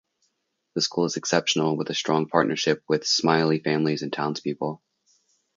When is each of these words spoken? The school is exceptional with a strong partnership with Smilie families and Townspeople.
The 0.73 0.81
school 0.81 1.05
is 1.05 1.15
exceptional 1.15 1.77
with 1.77 1.91
a 1.91 1.93
strong 1.93 2.27
partnership 2.27 2.81
with 2.87 3.03
Smilie 3.03 3.63
families 3.63 4.01
and 4.01 4.11
Townspeople. 4.11 4.81